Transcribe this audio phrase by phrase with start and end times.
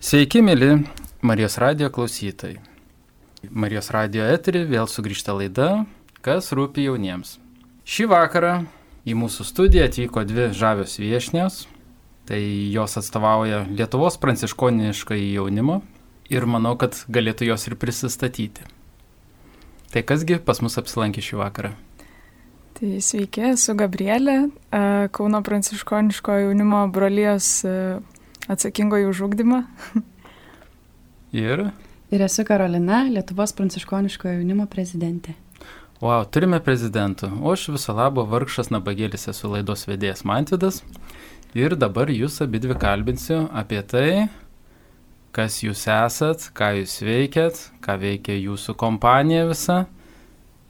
[0.00, 0.78] Sveiki, mėly
[1.20, 2.54] Marijos radio klausytojai.
[3.52, 5.66] Marijos radio eterį vėl sugrįžta laida,
[6.24, 7.34] kas rūpi jauniems.
[7.84, 8.54] Šį vakarą
[9.04, 11.58] į mūsų studiją atvyko dvi žavios viešnios.
[12.24, 12.38] Tai
[12.72, 15.82] jos atstovauja Lietuvos pranciškonišką jaunimą
[16.32, 18.64] ir manau, kad galėtų jos ir prisistatyti.
[19.92, 21.74] Tai kasgi pas mus apsilankė šį vakarą?
[22.80, 24.46] Tai sveiki, esu Gabrielė,
[25.12, 27.50] Kauno pranciškoniško jaunimo brolijos
[28.50, 29.62] atsakingoji už ūkdymą.
[31.36, 31.70] Ir?
[32.10, 35.36] Ir esu Karolina, Lietuvos pranciškoniško jaunimo prezidentė.
[36.00, 37.28] Wow, turime prezidentų.
[37.44, 40.80] O aš viso labo vargšas nabagėlis esu laidos vedėjas Mantvidas.
[41.54, 44.10] Ir dabar jūs abi dvi kalbinsiu apie tai,
[45.36, 49.84] kas jūs esat, ką jūs veikiat, ką veikia jūsų kompanija visa.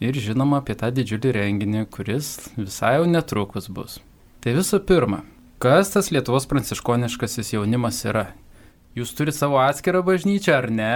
[0.01, 3.99] Ir žinoma apie tą didžiulį renginį, kuris visai jau netrukus bus.
[4.41, 5.23] Tai visų pirma,
[5.61, 8.31] kas tas Lietuvos pranciškoniškasis jaunimas yra?
[8.97, 10.95] Jūs turite savo atskirą bažnyčią ar ne?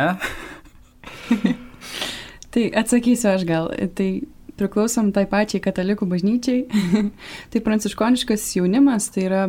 [2.54, 3.68] tai atsakysiu aš gal.
[3.95, 4.09] Tai
[4.56, 6.65] priklausom tai pačiai katalikų bažnyčiai.
[7.52, 9.45] tai pranciškoniškas jaunimas tai yra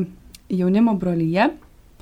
[0.51, 1.47] jaunimo brolyje,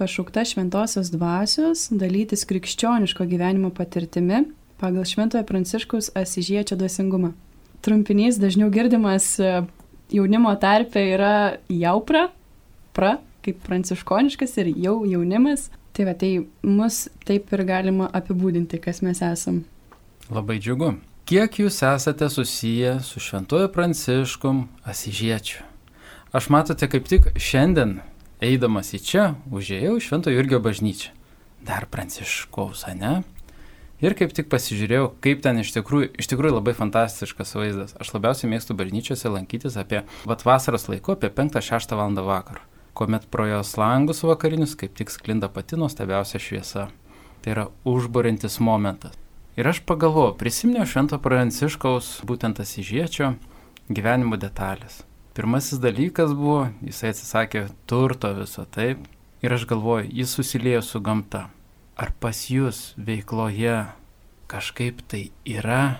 [0.01, 4.47] pašaukta šventosios dvasios, dalytis krikščioniško gyvenimo patirtimi
[4.81, 7.31] pagal šventojo pranciškaus asižiečio dvasingumą.
[7.85, 9.61] Trumpinys dažniau girdimas e,
[10.11, 11.35] jaunimo tarpe yra
[11.71, 12.31] jaupra,
[12.93, 15.69] pra, kaip pranciškoniškas ir jau jaunimas.
[15.93, 19.61] Tai va, tai mus taip ir galima apibūdinti, kas mes esam.
[20.33, 20.95] Labai džiugu.
[21.29, 25.61] Kiek jūs esate susiję su Šventuoju Pranciškum Asižiečiu?
[26.33, 27.99] Aš matote, kaip tik šiandien,
[28.41, 31.13] eidamas į čia, užėjau Šventojo Jurgio bažnyčią.
[31.63, 33.21] Dar Pranciškaus, ne?
[34.03, 37.93] Ir kaip tik pasižiūrėjau, kaip ten iš tikrųjų, iš tikrųjų labai fantastiškas vaizdas.
[38.01, 42.17] Aš labiausiai mėgstu bažnyčiose lankytis apie, vat vasaros laiku, apie 5-6 val.
[42.25, 46.87] vakaro kuomet pro jos langus vakarinius kaip tik sklinda pati nuostabiausia šviesa.
[47.41, 49.17] Tai yra užburintis momentas.
[49.53, 53.35] Ir aš pagalvojau, prisiminiau Švento Pranciškaus būtent asižiečio
[53.91, 55.03] gyvenimo detalės.
[55.37, 59.03] Pirmasis dalykas buvo, jisai atsisakė turto viso taip.
[59.45, 61.47] Ir aš galvoju, jis susiliejo su gamta.
[61.93, 63.75] Ar pas jūs veikloje
[64.49, 65.99] kažkaip tai yra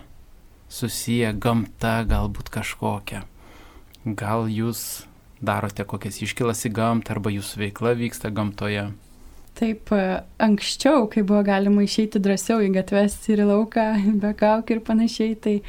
[0.70, 3.26] susiję gamta galbūt kažkokia?
[4.06, 5.04] Gal jūs
[5.44, 8.90] darote kokias iškilas į gamtą arba jūsų veikla vyksta gamtoje?
[9.54, 13.86] Taip, e, anksčiau, kai buvo galima išeiti drąsiau į gatves ir į lauką,
[14.24, 15.64] be kaukių ir panašiai, tai e,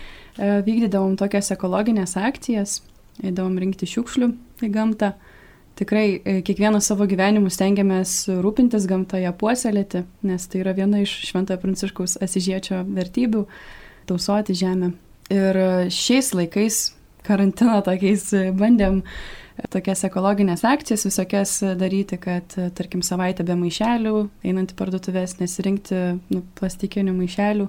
[0.64, 2.78] vykdydavom tokias ekologinės akcijas,
[3.20, 4.30] eidavom rinkti šiukšlių
[4.64, 5.12] į gamtą.
[5.76, 11.60] Tikrai e, kiekvieną savo gyvenimu stengiamės rūpintis gamtoje, puoselėti, nes tai yra viena iš Šventojo
[11.60, 13.44] Pranciškaus asižiečio vertybių-
[14.08, 14.94] tausoti žemę.
[15.34, 15.56] Ir
[15.92, 16.92] šiais laikais
[17.24, 19.02] karantino tokiais bandėm
[19.70, 24.14] tokias ekologinės akcijas visokias daryti, kad, tarkim, savaitę be maišelių,
[24.46, 26.00] einant į parduotuvės, nesirinkti
[26.32, 27.68] nu, plastikinių maišelių,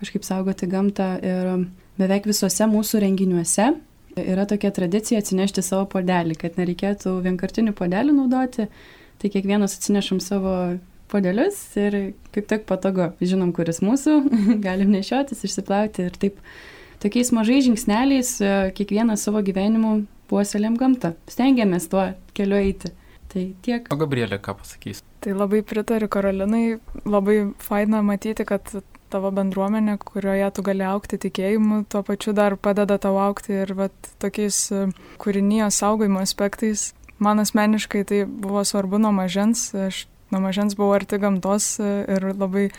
[0.00, 1.14] kažkaip saugoti gamtą.
[1.22, 1.52] Ir
[2.00, 3.72] beveik visuose mūsų renginiuose
[4.18, 8.66] yra tokia tradicija atsinešti savo podelį, kad nereikėtų vienkartinių podelių naudoti,
[9.22, 10.56] tai kiekvienas atsinešam savo
[11.12, 14.18] podelius ir kaip tik patogu, žinom, kuris mūsų,
[14.66, 16.40] galim nešiotis, išsiplauti ir taip
[17.02, 18.36] tokiais mažais žingsneliais
[18.76, 22.94] kiekvieną savo gyvenimu puoselėm gamtą, stengiamės tuo keliu eiti.
[23.32, 23.86] Tai tiek.
[23.88, 25.00] O Gabrielė, ką pasakys?
[25.24, 28.68] Tai labai pritariu Karolinai, labai faina matyti, kad
[29.12, 33.94] tavo bendruomenė, kurioje tu gali aukti tikėjimu, tuo pačiu dar padeda tau aukti ir vat,
[34.22, 34.86] tokiais e,
[35.22, 36.90] kūrinijos saugojimo aspektais.
[37.22, 42.32] Man asmeniškai tai buvo svarbu nuo mažens, aš nuo mažens buvau arti gamtos e, ir
[42.32, 42.70] labai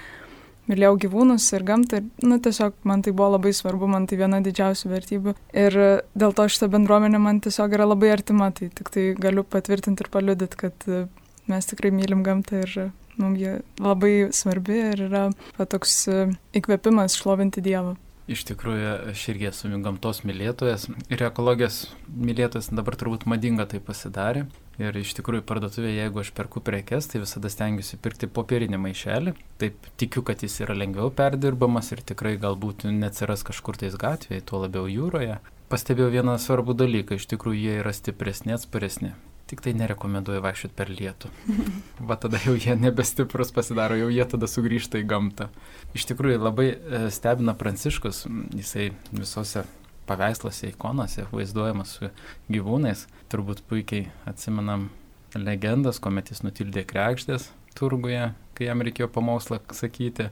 [0.72, 4.40] mylėjau gyvūnus ir gamtą ir, nu, tiesiog man tai buvo labai svarbu, man tai viena
[4.44, 5.36] didžiausių vertybių.
[5.66, 5.80] Ir
[6.16, 10.12] dėl to šitą bendruomenę man tiesiog yra labai artima, tai tik tai galiu patvirtinti ir
[10.14, 11.06] paliudyti, kad e,
[11.52, 12.78] mes tikrai mylim gamtą ir
[13.20, 15.28] mums jie labai svarbi ir yra
[15.70, 16.26] toks e,
[16.58, 17.96] įkvėpimas šlovinti Dievą.
[18.32, 24.46] Iš tikrųjų, aš irgi esu gamtos mylėtojas ir ekologijos mylėtojas dabar turbūt madinga tai pasidarė.
[24.82, 29.34] Ir iš tikrųjų parduotuvėje, jeigu aš perku prekes, tai visada stengiuosi pirkti popierinį maišelį.
[29.62, 34.64] Taip tikiu, kad jis yra lengviau perdirbamas ir tikrai galbūt neatsiras kažkur tais gatvėje, tuo
[34.64, 35.38] labiau jūroje.
[35.70, 39.14] Pastebėjau vieną svarbų dalyką, iš tikrųjų jie yra stipresni, atsparesni.
[39.52, 41.30] Tik tai nerekomenduoju vaikščioti per lietų.
[42.10, 45.52] Va tada jau jie nebestiprus pasidaro, jau jie tada sugrįžta į gamtą.
[45.94, 48.26] Iš tikrųjų labai e, stebina Pranciškus,
[48.58, 49.68] jisai visose
[50.10, 52.12] paveiksluose, ikonose vaizduojamas su
[52.52, 53.08] gyvūnais.
[53.32, 54.90] Turbūt puikiai atsimenam
[55.36, 60.30] legendas, kuomet jis nutildė krekštės turguje, kai jam reikėjo pamokslą sakyti.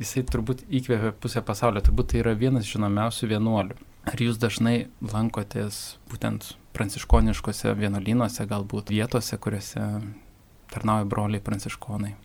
[0.00, 3.78] Jisai turbūt įkvėpė pusę pasaulio, turbūt tai yra vienas žinomiausių vienuolių.
[4.10, 9.86] Ar jūs dažnai lankotės būtent pranciškoniškose vienuolynuose, galbūt vietose, kuriuose
[10.72, 12.16] tarnauja broliai pranciškonai?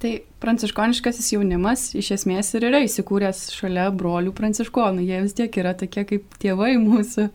[0.00, 5.04] Tai pranciškoniškasis jaunimas iš esmės ir yra įsikūręs šalia brolių pranciškonų.
[5.04, 7.26] Jie vis tiek yra tokie kaip tėvai mūsų,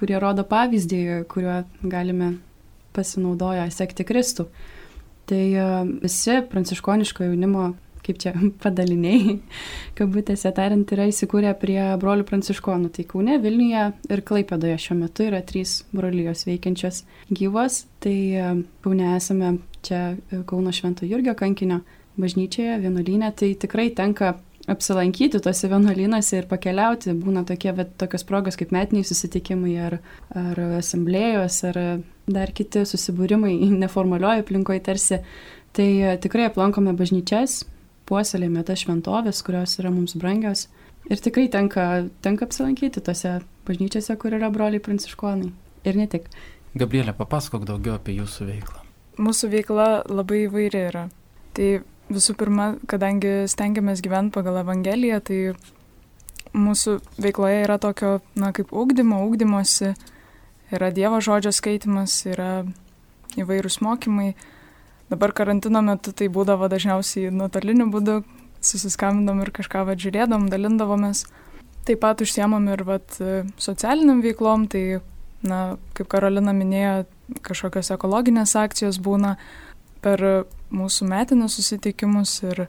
[0.00, 2.32] kurie rodo pavyzdį, kuriuo galime
[2.96, 4.48] pasinaudoję sekti Kristų.
[5.30, 5.68] Tai e,
[6.02, 7.70] visi pranciškoniško jaunimo
[8.02, 8.34] kaip čia
[8.64, 9.38] padaliniai,
[9.98, 12.90] kabutėse tariant, yra įsikūrę prie brolių pranciškonų.
[12.96, 17.84] Tai Kaune, Vilniuje ir Klaipėdoje šiuo metu yra trys brolijos veikiančios gyvos.
[18.02, 18.48] Tai e,
[18.82, 21.82] Kaune esame čia e, Kauno Švento Jurgio kankinio
[22.20, 23.32] bažnyčioje, vienuolynė.
[23.36, 24.34] Tai tikrai tenka
[24.70, 27.14] apsilankyti tuose vienuolynuose ir pakeliauti.
[27.18, 29.98] Būna tokie, bet tokios progos kaip metiniai susitikimai ar,
[30.38, 31.80] ar asamblėjos ar
[32.30, 35.22] dar kiti susibūrimai neformalioje aplinkoje tarsi.
[35.72, 37.62] Tai e, tikrai aplankome bažnyčias,
[38.10, 40.68] puoselėjame tas šventovės, kurios yra mums brangios.
[41.10, 45.50] Ir tikrai tenka, tenka apsilankyti tose bažnyčiose, kur yra broliai pranciškonai.
[45.88, 46.28] Ir ne tik.
[46.78, 48.81] Gabrielė, papasakok daugiau apie jūsų veiklą.
[49.20, 51.06] Mūsų veikla labai įvairi yra.
[51.56, 51.68] Tai
[52.12, 55.38] visų pirma, kadangi stengiamės gyventi pagal Evangeliją, tai
[56.56, 59.92] mūsų veikloje yra tokio, na, kaip ūkdymo, ūkdymosi,
[60.72, 62.64] yra Dievo žodžio skaitimas, yra
[63.40, 64.32] įvairūs mokymai,
[65.12, 68.14] Dabar karantino metu tai būdavo dažniausiai nuotoliniu būdu,
[68.64, 71.26] susiskambindom ir kažką vad žiūrėdom, dalindavomės.
[71.84, 73.18] Taip pat užsiemam ir vat,
[73.60, 75.02] socialiniam veiklom, tai,
[75.46, 77.04] na, kaip Karolina minėjo,
[77.44, 79.36] kažkokios ekologinės akcijos būna
[80.02, 80.22] per
[80.74, 82.66] mūsų metinius susitikimus ir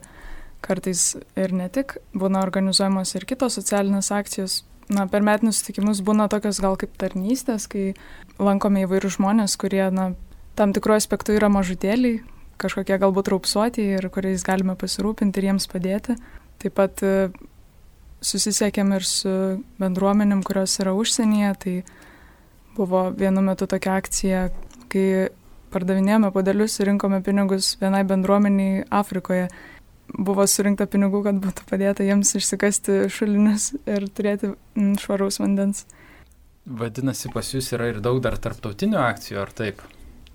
[0.64, 4.62] kartais ir ne tik, būna organizuojamos ir kitos socialinės akcijos.
[4.92, 7.94] Na, per metinius susitikimus būna tokios gal kaip tarnystės, kai
[8.38, 10.12] lankome įvairių žmonės, kurie, na,
[10.58, 12.20] tam tikrų aspektų yra mažutėliai,
[12.60, 16.16] kažkokie galbūt raupsuoti ir kuriais galime pasirūpinti ir jiems padėti.
[16.62, 17.30] Taip pat e,
[18.24, 19.34] susisiekėm ir su
[19.80, 21.52] bendruomenėm, kurios yra užsienyje.
[21.64, 21.74] Tai
[22.76, 24.48] buvo vienu metu tokia akcija,
[24.92, 25.06] kai
[25.74, 29.48] pardavinėjome podelius ir rinkome pinigus vienai bendruomeniai Afrikoje.
[30.14, 34.52] Buvo surinkta pinigų, kad būtų padėta jiems išsikasti šulinius ir turėti
[35.00, 35.86] švaraus vandens.
[36.64, 39.82] Vadinasi, pas jūs yra ir daug dar tarptautinių akcijų, ar taip?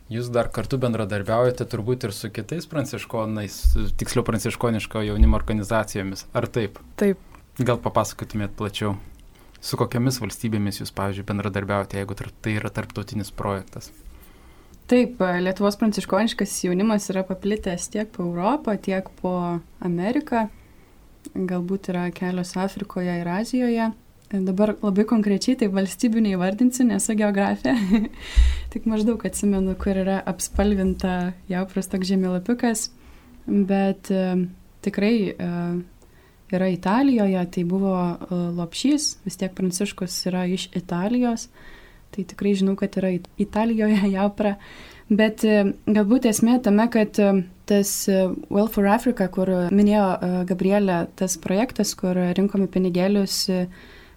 [0.09, 3.57] Jūs dar kartu bendradarbiaujate turbūt ir su kitais pranciškonais,
[3.97, 6.81] tiksliau pranciškoniško jaunimo organizacijomis, ar taip?
[7.01, 7.21] Taip.
[7.61, 8.95] Gal papasakotumėt plačiau,
[9.61, 13.91] su kokiamis valstybėmis jūs, pavyzdžiui, bendradarbiaujate, jeigu tai yra tarptautinis projektas?
[14.89, 19.33] Taip, Lietuvos pranciškoniškas jaunimas yra paplitęs tiek po Europą, tiek po
[19.85, 20.47] Ameriką,
[21.35, 23.91] galbūt yra kelios Afrikoje ir Azijoje.
[24.29, 27.75] Dabar labai konkrečiai tai valstybių neįvardinsiu, nesu geografė,
[28.73, 32.83] tik maždaug atsimenu, kur yra apspalvinta jaupras toks žemėlapiukas,
[33.45, 34.25] bet e,
[34.85, 35.49] tikrai e,
[36.55, 41.47] yra Italijoje, tai buvo e, lopšys, vis tiek Pranciškus yra iš Italijos,
[42.15, 44.55] tai tikrai žinau, kad yra Italijoje jaupra,
[45.09, 47.31] bet e, galbūt esmė tame, kad e,
[47.69, 47.93] tas
[48.49, 53.43] Well for Africa, kur minėjo Gabrielė, tas projektas, kur rinkomi pinigėlius,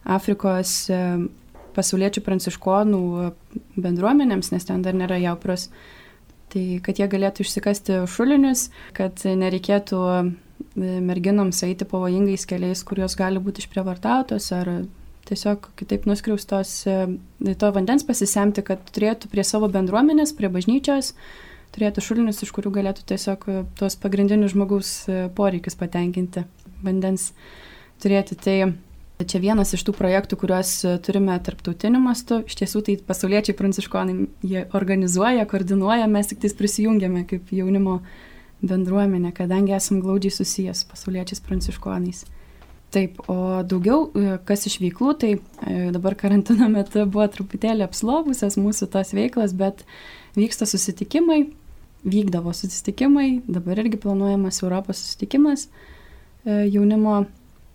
[0.09, 0.89] Afrikos
[1.77, 3.03] pasauliečių pranciškonų
[3.77, 5.69] bendruomenėms, nes ten dar nėra jaupros.
[6.53, 10.01] Tai kad jie galėtų išsikasti šulinius, kad nereikėtų
[10.77, 14.71] merginoms eiti pavojingais keliais, kurios gali būti išprievartautos ar
[15.29, 21.13] tiesiog kitaip nuskriaustos, e, to vandens pasisemti, kad turėtų prie savo bendruomenės, prie bažnyčios,
[21.77, 23.45] turėtų šulinius, iš kurių galėtų tiesiog
[23.79, 24.95] tuos pagrindinius žmogaus
[25.37, 26.45] poreikius patenkinti,
[26.85, 27.31] vandens
[28.03, 28.37] turėti.
[28.37, 28.57] Tai
[29.29, 32.41] Čia vienas iš tų projektų, kuriuos e, turime tarptautiniu mastu.
[32.49, 34.15] Iš tiesų, tai pasauliečiai pranciškonai
[34.47, 38.01] jie organizuoja, koordinuoja, mes tik tais prisijungiame kaip jaunimo
[38.63, 42.25] bendruomenė, kadangi esam glaudžiai susijęs su pasauliečiais pranciškonais.
[42.93, 48.59] Taip, o daugiau, e, kas iš veiklų, tai e, dabar karantino metu buvo truputėlį apslobusios
[48.61, 49.87] mūsų tos veiklas, bet
[50.37, 51.47] vyksta susitikimai,
[52.05, 55.69] vykdavo susitikimai, dabar irgi planuojamas Europos susitikimas
[56.43, 57.21] jaunimo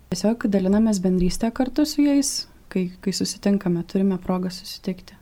[0.08, 5.18] Tiesiog dalinamės bendrystę kartu su jais, kai, kai susitinkame, turime progą susitikti.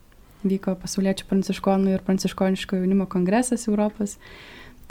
[0.45, 4.13] Vyko pasauliečių pranciškonų ir pranciškoniško jaunimo kongresas Europos.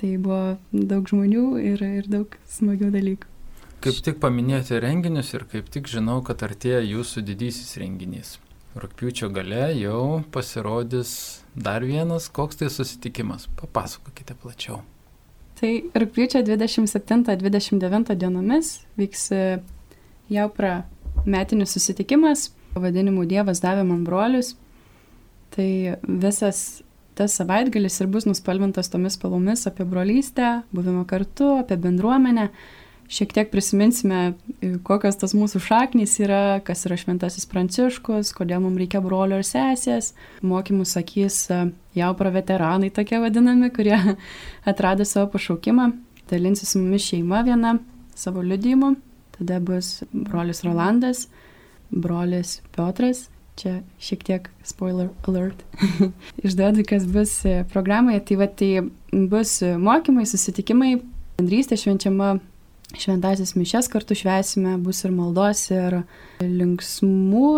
[0.05, 3.29] Tai buvo daug žmonių ir, ir daug smagių dalykų.
[3.85, 8.35] Kaip tik paminėjote renginius ir kaip tik žinau, kad artėja jūsų didysis renginys.
[8.77, 11.15] Rūpiučio gale jau pasirodys
[11.57, 13.49] dar vienas, koks tai susitikimas.
[13.57, 14.83] Papasakokite plačiau.
[15.57, 19.31] Tai rūpiučio 27-29 dienomis vyks
[20.29, 20.83] Jaupra
[21.25, 24.53] metinis susitikimas, pavadinimu Dievas davė man brolius.
[25.57, 25.71] Tai
[26.05, 26.83] visas
[27.19, 32.49] tas savaitgalis ir bus nuspalvintas tomis spalvomis apie brolystę, buvimą kartu, apie bendruomenę.
[33.15, 34.33] Šiek tiek prisiminsime,
[34.83, 40.15] kokios tas mūsų šaknys yra, kas yra šventasis pranciškus, kodėl mums reikia brolio ir sesės.
[40.43, 41.43] Mokymus sakys
[41.95, 43.99] jaupra veteranai tokie vadinami, kurie
[44.71, 45.93] atrado savo pašaukimą.
[46.31, 47.77] dalinsis su mumis šeima viena
[48.17, 48.95] savo liudijimu.
[49.37, 51.29] Tada bus brolis Rolandas,
[51.91, 53.29] brolis Piotras.
[53.55, 55.61] Čia šiek tiek spoiler alert.
[56.47, 57.37] Išduodu, kas bus
[57.71, 58.23] programoje.
[58.27, 58.73] Tai va, tai
[59.13, 60.97] bus mokymai, susitikimai,
[61.39, 62.35] bendrystė švenčiama
[62.99, 66.03] šventasis mišes kartu švesime, bus ir maldos, ir
[66.43, 67.51] linksmų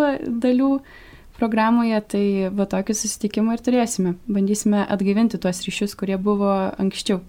[0.42, 0.70] dalių
[1.36, 2.24] programoje, tai
[2.56, 4.14] va tokį susitikimą ir turėsime.
[4.28, 7.20] Bandysime atgaivinti tuos ryšius, kurie buvo anksčiau.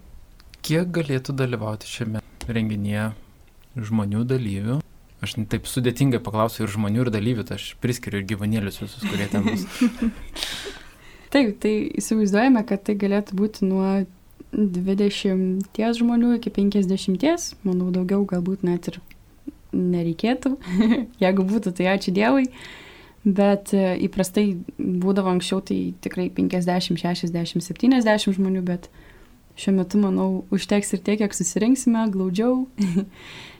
[0.68, 3.12] Kiek galėtų dalyvauti šiame renginyje
[3.78, 4.80] žmonių dalyvių?
[5.26, 9.26] Aš taip sudėtingai paklausiu ir žmonių, ir dalyvių, tai aš priskiriu ir gyvūnėlius visus, kurie
[9.32, 9.64] ten bus.
[11.34, 14.06] taip, tai įsivaizduojame, kad tai galėtų būti nuo
[14.54, 19.02] 20 žmonių iki 50, manau daugiau galbūt net ir
[19.74, 20.54] nereikėtų,
[21.24, 22.48] jeigu būtų, tai ačiū Dievui,
[23.26, 24.46] bet e, įprastai
[24.78, 28.90] būdavo anksčiau tai tikrai 50, 60, 70 žmonių, bet
[29.58, 32.68] šiuo metu, manau, užteks ir tiek, kiek susirinksime, glaudžiau,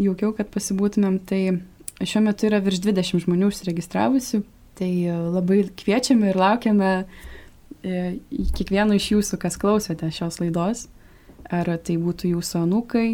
[0.00, 1.42] jaukiau, kad pasibūtumėm, tai
[2.02, 4.42] šiuo metu yra virš 20 žmonių užsiregistravusių,
[4.78, 6.92] tai e, labai kviečiame ir laukiame
[7.86, 8.18] E,
[8.58, 10.86] kiekvieno iš jūsų, kas klausote šios laidos,
[11.46, 13.08] ar tai būtų jūsų anūkai,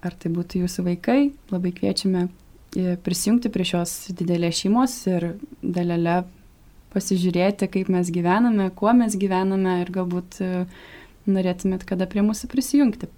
[0.00, 1.18] ar tai būtų jūsų vaikai,
[1.52, 6.22] labai kviečiame e, prisijungti prie šios didelės šeimos ir dalelę
[6.94, 10.40] pasižiūrėti, kaip mes gyvename, kuo mes gyvename ir galbūt
[11.28, 13.10] norėtumėt kada prie mūsų prisijungti.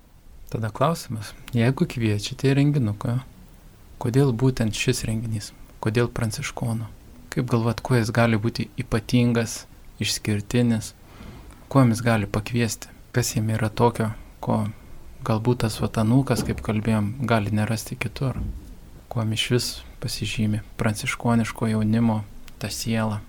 [0.50, 3.20] Tada klausimas, jeigu kviečiate į renginuką,
[4.02, 6.88] kodėl būtent šis renginys, kodėl pranciškonų?
[7.30, 9.60] Kaip galvat, kuo jis gali būti ypatingas
[10.02, 10.90] išskirtinis,
[11.70, 14.08] kuo jis gali pakviesti, kas jame yra tokio,
[14.42, 14.64] ko
[15.22, 18.42] galbūt tas vatanūkas, kaip kalbėjom, gali nerasti kitur,
[19.06, 19.70] kuo iš vis
[20.02, 22.24] pasižymi pranciškoniško jaunimo
[22.58, 23.20] ta siela.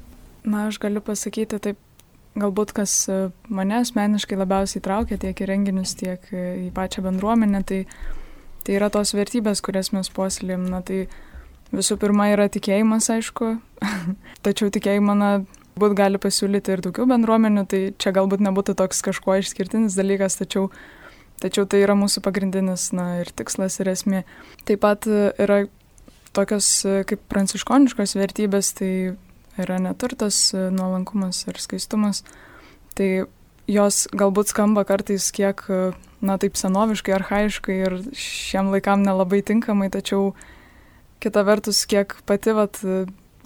[0.43, 1.77] Na, aš galiu pasakyti taip,
[2.39, 3.17] galbūt kas e,
[3.51, 7.81] mane asmeniškai labiausiai traukia tiek į renginius, tiek e, į pačią bendruomenę, tai,
[8.65, 10.69] tai yra tos vertybės, kurias mes puoselėjom.
[10.71, 11.05] Na, tai
[11.75, 13.55] visų pirma yra tikėjimas, aišku,
[14.45, 15.33] tačiau tikėjimą, na,
[15.81, 20.65] Būt gali pasiūlyti ir daugiau bendruomenių, tai čia galbūt nebūtų toks kažkuo išskirtinis dalykas, tačiau,
[21.39, 24.25] tačiau tai yra mūsų pagrindinis na, ir tikslas ir esmė.
[24.67, 25.61] Taip pat e, yra
[26.35, 26.67] tokios
[27.07, 28.91] kaip pranciškoniškos vertybės, tai
[29.63, 32.23] yra neturtas, nuolankumas ir skaistumas.
[32.97, 33.09] Tai
[33.71, 35.63] jos galbūt skamba kartais kiek,
[36.21, 40.33] na taip senoviškai, arhaiškai ir šiem laikam nelabai tinkamai, tačiau
[41.21, 42.81] kita vertus, kiek pati vat,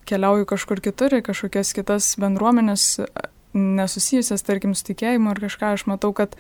[0.06, 3.00] keliauju kažkur kitur kažkokias kitas bendruomenės
[3.56, 6.36] nesusijusias, tarkim, su tikėjimu ar kažką, aš matau, kad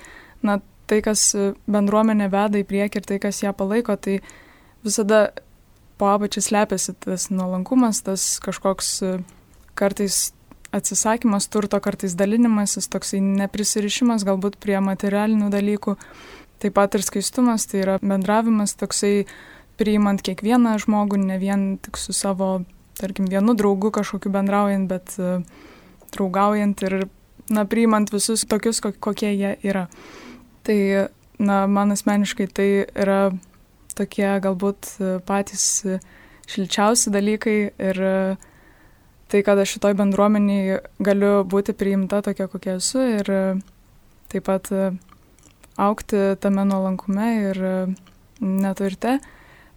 [0.46, 1.32] na, tai, kas
[1.72, 4.20] bendruomenė veda į priekį ir tai, kas ją palaiko, tai
[4.86, 5.30] visada
[5.98, 8.92] po apačią slepiasi tas nuolankumas, tas kažkoks
[9.78, 10.32] kartais
[10.76, 15.96] atsisakymas turto, kartais dalinimasis, toksai neprisirišimas galbūt prie materialinių dalykų,
[16.64, 19.28] taip pat ir skaistumas, tai yra bendravimas toksai
[19.80, 22.66] priimant kiekvieną žmogų, ne vien tik su savo
[22.96, 25.44] tarkim, vienu draugu kažkokiu bendraujant, bet uh,
[26.16, 26.98] draugaujant ir,
[27.52, 29.86] na, priimant visus tokius, kokie jie yra.
[30.66, 30.80] Tai,
[31.40, 33.20] na, man asmeniškai tai yra
[33.96, 36.00] tokie galbūt e, patys e,
[36.52, 37.58] šilčiausi dalykai
[37.90, 38.02] ir
[39.32, 43.32] tai, kad aš šitoj bendruomeniai galiu būti priimta tokia, kokia esu ir
[44.32, 44.72] taip pat
[45.78, 47.62] aukti tame nuolankume ir
[48.40, 49.20] neturte,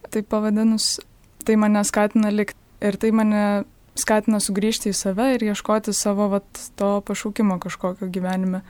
[0.08, 0.98] taip pavadinus,
[1.44, 3.64] tai mane skatina likti Ir tai mane
[3.98, 6.46] skatina sugrįžti į save ir ieškoti savo vat,
[6.78, 8.62] to pašaukimo kažkokio gyvenime,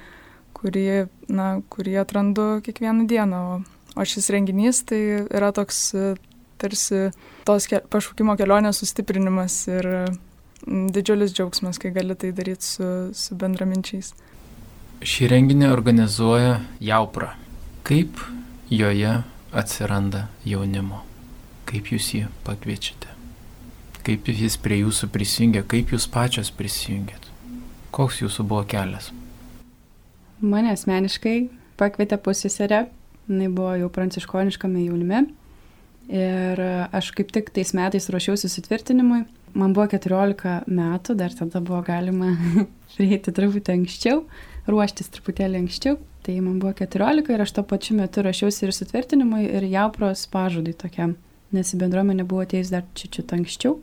[0.57, 3.41] kurį, na, kurį atrandu kiekvieną dieną.
[3.53, 3.59] O,
[4.01, 5.93] o šis renginys tai yra toks
[6.59, 7.11] tarsi
[7.47, 9.91] tos pašaukimo kelionės sustiprinimas ir
[10.67, 14.15] didžiulis džiaugsmas, kai gali tai daryti su, su bendraminčiais.
[15.05, 17.35] Šį renginį organizuoja Jaupra.
[17.87, 18.19] Kaip
[18.73, 19.21] joje
[19.55, 21.05] atsiranda jaunimo?
[21.69, 23.19] Kaip jūs jį pakviečiate?
[24.09, 27.27] kaip jis prie jūsų prisijungia, kaip jūs pačios prisijungėt.
[27.93, 29.11] Koks jūsų buvo kelias?
[30.41, 31.51] Mane asmeniškai
[31.81, 32.87] pakvietė pusėserė,
[33.29, 35.27] jinai buvo jau pranciškoniškame jaunime.
[36.09, 36.63] Ir
[36.97, 39.27] aš kaip tik tais metais ruošiausi sutvirtinimui.
[39.57, 42.35] Man buvo 14 metų, dar tada buvo galima
[42.97, 44.23] prieiti truputį anksčiau,
[44.69, 45.99] ruoštis truputėlį anksčiau.
[46.27, 50.75] Tai man buvo 14 ir aš tuo pačiu metu ruošiausi ir sutvirtinimui, ir jaupros pažadai
[50.77, 51.17] tokiam,
[51.57, 53.79] nes į bendruomenę buvo atėjęs dar čičiut anksčiau.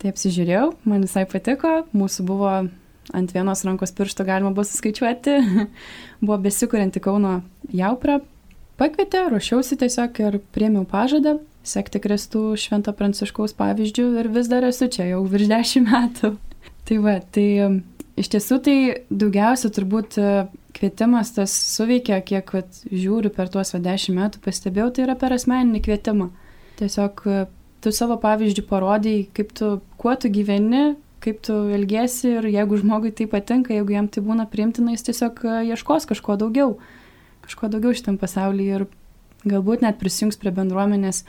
[0.00, 2.52] Tai apsižiūrėjau, man visai patiko, mūsų buvo
[3.16, 5.38] ant vienos rankos piršto galima buvo suskaičiuoti,
[6.24, 7.40] buvo besikurianti Kauno
[7.72, 8.20] jaupra,
[8.80, 14.88] pakvietė, ruošiausi tiesiog ir priemiau pažadą sekti Kristų Švento Pranciškaus pavyzdžių ir vis dar esu
[14.92, 16.34] čia jau virš dešimt metų.
[16.90, 17.48] Tai va, tai
[18.20, 18.76] Iš tiesų tai
[19.08, 20.30] daugiausia turbūt e,
[20.76, 25.32] kvietimas tas suveikia, kiek vat, žiūriu per tuos va, dešimt metų, pastebėjau, tai yra per
[25.36, 26.26] asmeninį kvietimą.
[26.80, 27.38] Tiesiog e,
[27.80, 33.14] tu savo pavyzdžių parodai, kaip tu, kuo tu gyveni, kaip tu elgiesi ir jeigu žmogui
[33.16, 36.76] tai patinka, jeigu jam tai būna priimtina, jis tiesiog e, ieškos kažko daugiau,
[37.46, 38.88] kažko daugiau šitam pasaulyje ir
[39.48, 41.24] galbūt net prisijungs prie bendruomenės.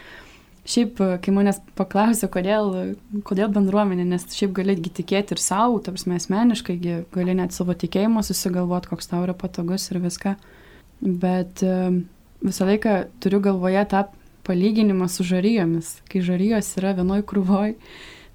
[0.62, 2.94] Šiaip, kai manęs paklausė, kodėl,
[3.26, 6.76] kodėl bendruomenė, nes šiaip galėtgi tikėti ir savo, tarsi asmeniškai,
[7.16, 10.36] gali net savo tikėjimą susigalvoti, koks tau yra patogus ir viską.
[11.02, 12.04] Bet e,
[12.46, 14.04] visą laiką turiu galvoje tą
[14.46, 15.96] palyginimą su žaryjomis.
[16.12, 17.74] Kai žaryjos yra vienoj krūvoj,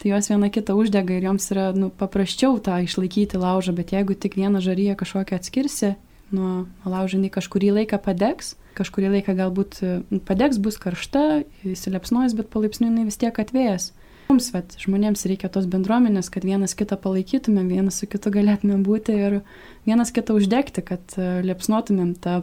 [0.03, 4.19] tai jos viena kitą uždega ir joms yra nu, paprasčiau tą išlaikyti laužą, bet jeigu
[4.19, 5.95] tik vieną žaryją kažkokią atskirsi
[6.35, 12.51] nuo laužo, jinai kažkurį laiką padegs kažkurį laiką galbūt nu, padegs, bus karšta, įsilepsnojas, bet
[12.53, 13.93] palaipsniui jinai vis tiek atvėjas.
[14.27, 19.15] Mums, vat, žmonėms reikia tos bendruomenės, kad vienas kitą palaikytumėm, vienas su kitu galėtumėm būti
[19.15, 19.39] ir
[19.87, 22.41] vienas kitą uždegti, kad e, liepsnotumėm tą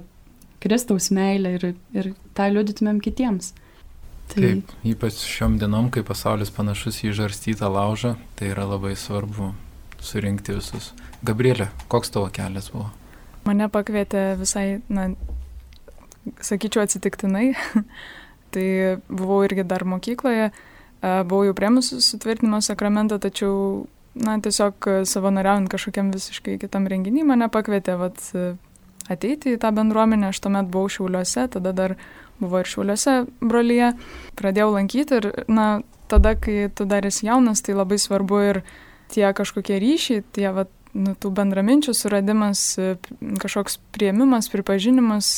[0.64, 3.52] Kristaus meilę ir, ir tą liudytumėm kitiems.
[4.32, 4.40] Tai...
[4.40, 9.52] Taip, ypač šiom dienom, kai pasaulis panašus į žarstytą laužą, tai yra labai svarbu
[10.00, 10.94] surinkti visus.
[11.28, 12.94] Gabrielė, koks tavo kelias buvo?
[13.44, 15.10] Mane pakvietė visai, na,
[16.42, 17.52] sakyčiau, atsitiktinai.
[18.54, 18.68] tai
[19.10, 20.52] buvau irgi dar mokykloje,
[21.02, 27.98] buvau jau priemus sutvirtinimo sakramentą, tačiau, na, tiesiog savanoriaujant kažkokiam visiškai kitam renginį mane pakvietė
[28.00, 28.22] vat,
[29.12, 31.98] ateiti į tą bendruomenę, aš tuomet buvau šiauliuose, tada dar
[32.42, 33.94] buvo ir šiauliuose brolyje,
[34.40, 35.68] pradėjau lankyti ir, na,
[36.12, 38.62] tada, kai tu dar esi jaunas, tai labai svarbu ir
[39.14, 42.66] tie kažkokie ryšiai, tie, vat, nu, tų bendraminčių suradimas,
[43.42, 45.32] kažkoks prieimimas, pripažinimas,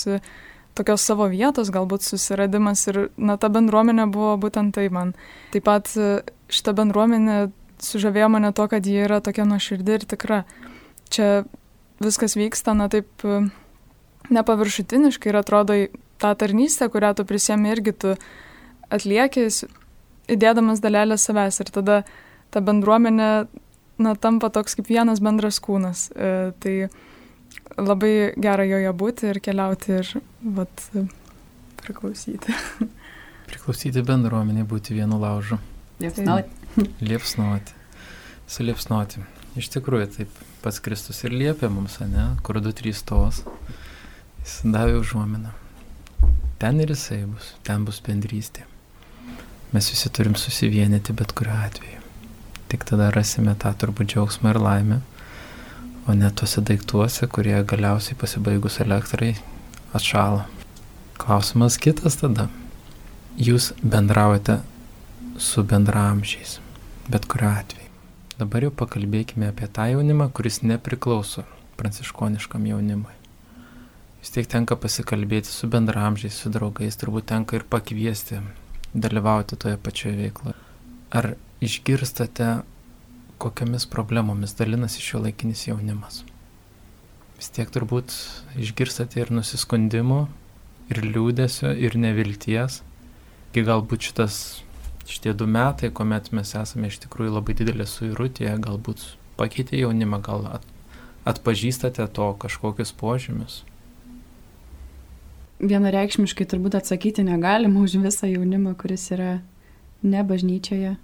[0.76, 5.14] tokios savo vietos, galbūt susiradimas ir, na, ta bendruomenė buvo būtent tai man.
[5.54, 6.20] Taip pat e,
[6.52, 7.38] šita bendruomenė
[7.84, 10.42] sužavėjo mane to, kad ji yra tokia nuoširdį ir tikra.
[11.14, 11.46] Čia
[12.04, 13.46] viskas vyksta, na, taip e,
[14.36, 15.80] nepaviršutiniškai ir atrodo
[16.20, 18.16] tą tarnystę, kurią tu prisėmė irgi tu
[18.94, 19.48] atlieki,
[20.32, 22.02] įdėdamas dalelę savęs ir tada
[22.52, 23.48] ta bendruomenė,
[24.02, 26.10] na, tampa toks kaip vienas bendras kūnas.
[26.12, 26.32] E,
[26.64, 26.76] tai
[27.78, 30.12] labai gera joje būti ir keliauti ir
[30.58, 30.88] vat,
[31.82, 32.56] priklausyti.
[33.50, 35.60] Priklausyti bendruomenė, būti vienu laužu.
[36.02, 36.86] Liepsnuoti.
[37.06, 37.76] Liepsnuoti.
[38.52, 39.22] Suliepsnuoti.
[39.56, 43.44] Iš tikrųjų, taip pats Kristus ir liepia mums, ne, kur du trys tos.
[44.42, 45.54] Jis davė užuominą.
[46.60, 48.66] Ten ir jisai bus, ten bus bendrystė.
[49.76, 52.05] Mes visi turim susivienyti bet kuriuo atveju.
[52.76, 55.04] Tik tada rasime tą turbūt džiaugsmą ir laimę
[56.08, 59.34] o ne tuose daiktuose, kurie galiausiai pasibaigus elektrai
[59.98, 60.46] atšala.
[61.18, 62.48] Klausimas kitas tada.
[63.42, 64.60] Jūs bendraujate
[65.42, 66.60] su bendramžiais,
[67.10, 67.90] bet kuriuo atveju.
[68.40, 71.46] Dabar jau pakalbėkime apie tą jaunimą, kuris nepriklauso
[71.80, 73.16] pranciškoniškam jaunimui.
[74.22, 78.44] Vis tiek tenka pasikalbėti su bendramžiais, su draugais, turbūt tenka ir pakviesti
[78.94, 80.58] dalyvauti toje pačioje veikloje.
[81.16, 82.64] Ar išgirstate
[83.38, 86.24] kokiamis problemomis dalinasi šio laikinis jaunimas.
[87.36, 88.14] Vis tiek turbūt
[88.60, 90.22] išgirstate ir nusiskundimų,
[90.92, 92.80] ir liūdėsio, ir nevilties.
[93.56, 94.40] Kai galbūt šitas,
[95.08, 99.04] šitie du metai, kuomet mes esame iš tikrųjų labai didelė suirutė, galbūt
[99.40, 100.68] pakeitė jaunimą, gal at,
[101.28, 103.64] atpažįstate to kažkokius požymius.
[105.60, 109.38] Vienareikšmiškai turbūt atsakyti negalima už visą jaunimą, kuris yra
[110.04, 110.96] ne bažnyčioje,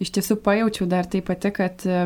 [0.00, 2.00] iš tiesų pajaučiau dar tai pati, kad e,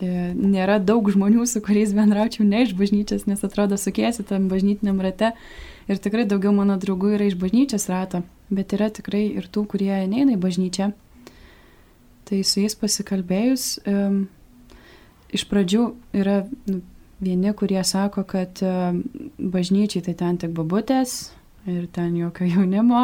[0.00, 5.00] e, nėra daug žmonių, su kuriais bendraučiau ne iš bažnyčios, nes atrodo sukiesi tam bažnytiniam
[5.04, 5.32] rate
[5.88, 9.92] ir tikrai daugiau mano draugų yra iš bažnyčios rato, bet yra tikrai ir tų, kurie
[10.08, 10.92] neina į bažnyčią.
[12.24, 14.22] Tai su jais pasikalbėjus, um,
[15.34, 15.82] iš pradžių
[16.16, 16.38] yra
[16.70, 16.78] nu,
[17.20, 19.02] vieni, kurie sako, kad um,
[19.36, 21.34] bažnyčiai tai ten tik babutės,
[21.66, 23.02] ir ten jokio jaunimo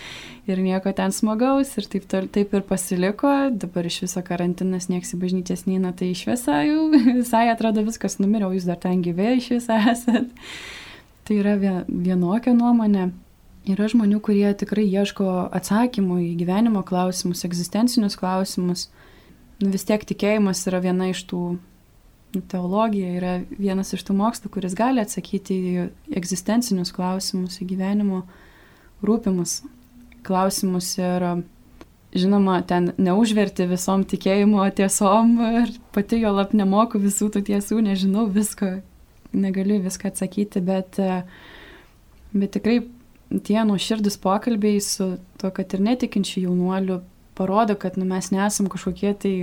[0.50, 3.30] ir nieko ten smagaus ir taip, taip ir pasiliko.
[3.52, 6.88] Dabar iš viso karantinas nieks į bažnyčias neina, tai iš viso jau
[7.20, 10.28] visai atrodo viskas numiriau, jūs dar ten gyvė iš viso esat.
[11.28, 13.10] Tai yra vienokia nuomonė.
[13.68, 18.86] Yra žmonių, kurie tikrai ieško atsakymų į gyvenimo klausimus, egzistencinius klausimus.
[19.60, 21.42] Nu, vis tiek tikėjimas yra viena iš tų
[22.50, 25.86] teologija yra vienas iš tų mokslų, kuris gali atsakyti į
[26.18, 28.22] egzistencinius klausimus, į gyvenimo
[29.04, 29.62] rūpimus
[30.26, 31.24] klausimus ir
[32.14, 38.26] žinoma, ten neužverti visom tikėjimo tiesom ir pati jo lap nemoku visų tų tiesų, nežinau
[38.32, 38.78] visko,
[39.32, 40.98] negaliu viską atsakyti, bet,
[42.32, 42.80] bet tikrai
[43.44, 47.00] tie nuoširdus pokalbiai su to, kad ir netikinčių jaunuolių
[47.38, 49.34] parodo, kad nu, mes nesam kažkokie tai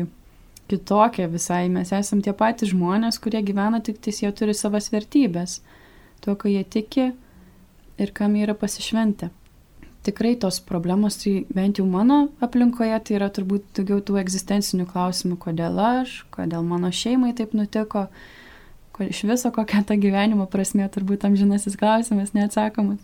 [0.67, 1.67] kitokia visai.
[1.69, 5.59] Mes esam tie patys žmonės, kurie gyvena, tik tais jie turi savas vertybės.
[6.23, 7.09] Tuo, ką jie tiki
[8.01, 9.31] ir kam jie yra pasišventę.
[10.05, 15.39] Tikrai tos problemos, tai bent jau mano aplinkoje, tai yra turbūt daugiau tų egzistencinių klausimų,
[15.41, 18.05] kodėl aš, kodėl mano šeimai taip nutiko,
[19.01, 23.01] iš viso kokia ta gyvenimo prasme, turbūt amžinasis klausimas neatsakomas.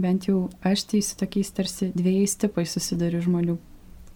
[0.00, 3.60] Bent jau aš tai su tokiais tarsi dviejais tipais susidariu žmonių,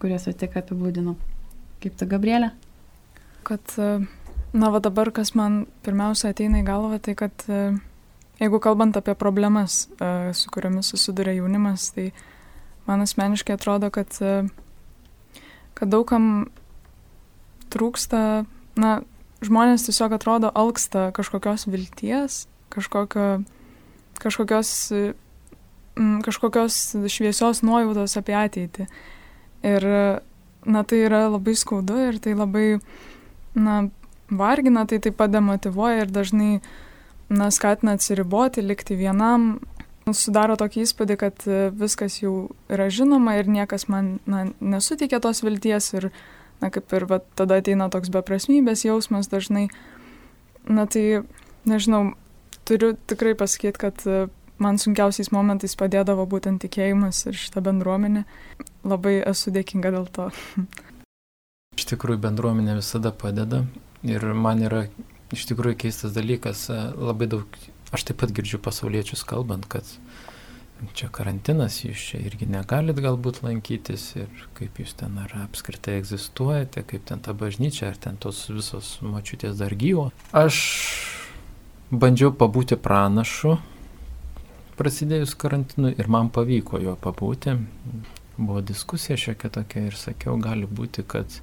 [0.01, 1.19] kuriuos tik apibūdinau.
[1.79, 2.51] Kaip tu, Gabrielė?
[3.47, 7.45] Kad, na, va dabar, kas man pirmiausia ateina į galvą, tai kad
[8.39, 9.85] jeigu kalbant apie problemas,
[10.35, 12.09] su kuriomis susiduria jaunimas, tai
[12.87, 14.11] man asmeniškai atrodo, kad,
[15.77, 16.49] kad daugam
[17.71, 18.43] trūksta,
[18.79, 18.99] na,
[19.45, 23.43] žmonės tiesiog atrodo alksta kažkokios vilties, kažkokio,
[24.19, 24.71] kažkokios,
[26.25, 26.79] kažkokios
[27.11, 28.87] šviesios nuojautos apie ateitį.
[29.69, 29.87] Ir
[30.65, 32.79] na, tai yra labai skaudu ir tai labai,
[33.55, 33.81] na,
[34.29, 36.59] vargina, tai taip pat demotivuoja ir dažnai,
[37.29, 39.59] na, skatina atsiriboti, likti vienam.
[40.09, 41.43] Sudaro tokį įspūdį, kad
[41.77, 46.09] viskas jau yra žinoma ir niekas man, na, nesuteikia tos vilties ir,
[46.63, 49.67] na, kaip ir va, tada ateina toks beprasmybės jausmas dažnai.
[50.65, 51.21] Na, tai,
[51.69, 52.15] nežinau,
[52.65, 54.01] turiu tikrai pasakyti, kad
[54.63, 58.25] man sunkiausiais momentais padėdavo būtent tikėjimas ir šitą bendruomenę.
[58.87, 60.29] Labai esu dėkinga dėl to.
[61.79, 63.63] Iš tikrųjų, bendruomenė visada padeda
[64.03, 64.85] ir man yra
[65.35, 66.67] iš tikrųjų keistas dalykas,
[66.97, 67.59] labai daug,
[67.95, 69.87] aš taip pat girdžiu pasauliečius kalbant, kad
[70.95, 76.85] čia karantinas, jūs čia irgi negalit galbūt lankytis ir kaip jūs ten ar apskritai egzistuojate,
[76.87, 80.09] kaip ten ta bažnyčia, ar ten tos visos mačiutės dar gyvo.
[80.31, 80.61] Aš
[81.91, 83.57] bandžiau pabūti pranašu,
[84.79, 87.57] prasidėjus karantinui ir man pavyko jo pabūti.
[88.39, 91.41] Buvo diskusija šiokia tokia ir sakiau, gali būti, kad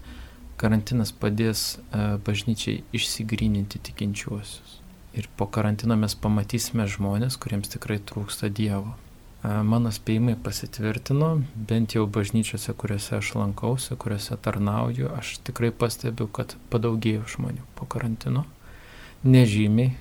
[0.56, 4.78] karantinas padės e, bažnyčiai išsigryninti tikinčiuosius.
[5.16, 8.96] Ir po karantino mes pamatysime žmonės, kuriems tikrai trūksta Dievo.
[9.44, 11.30] E, mano spėjimai pasitvirtino,
[11.68, 17.88] bent jau bažnyčiose, kuriuose aš lankausi, kuriuose tarnauju, aš tikrai pastebiu, kad padaugėjo žmonių po
[17.92, 18.48] karantino.
[19.28, 19.92] Nežymiai,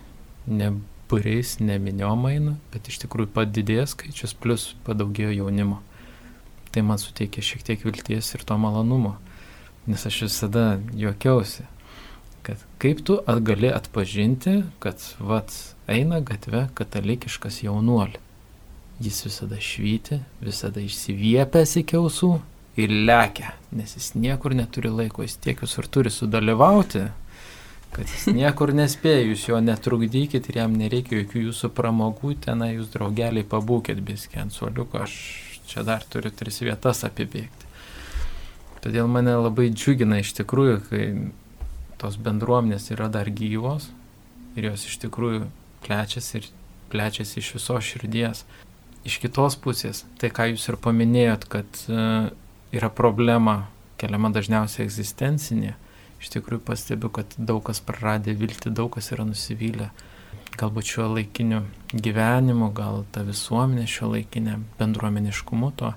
[0.48, 0.76] ne
[1.16, 5.80] būriais, ne miniom eina, bet iš tikrųjų padidėjo skaičius, plus padaugėjo jaunimo.
[6.76, 9.16] Tai man suteikė šiek tiek vilties ir to malonumo,
[9.88, 11.64] nes aš visada juokiausi,
[12.44, 15.56] kad kaip tu gali atpažinti, kad vat
[15.88, 18.22] eina gatve katalikiškas jaunuolis.
[18.96, 22.38] Jis visada švyti, visada išsiviepęs iki ausų
[22.80, 27.10] ir lekia, nes jis niekur neturi laiko, jis tiek ir turi sudalyvauti
[27.96, 32.92] kad jis niekur nespėja, jūs jo netrukdykit ir jam nereikia jokių jūsų pramogų, tenai jūs
[32.94, 35.16] draugeliai pabūkit biskį ant suoliuko, aš
[35.70, 37.72] čia dar turiu tris vietas apibėgti.
[38.84, 41.06] Todėl mane labai džiugina iš tikrųjų, kai
[42.02, 43.88] tos bendruomenės yra dar gyvos
[44.60, 45.48] ir jos iš tikrųjų
[45.86, 46.50] plečiasi ir
[46.92, 48.44] plečiasi iš viso širdies.
[49.06, 52.30] Iš kitos pusės, tai ką jūs ir paminėjot, kad uh,
[52.76, 53.68] yra problema
[54.02, 55.76] keliama dažniausiai egzistencinė,
[56.26, 59.92] iš tikrųjų pastebiu, kad daug kas praradė viltį, daug kas yra nusivylę.
[60.58, 65.92] Galbūt šiuo laikiniu gyvenimu, gal ta visuomenė šio laikinė bendruomeniškumu to.